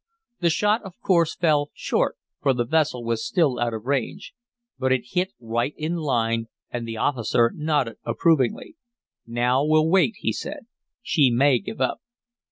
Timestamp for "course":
0.99-1.35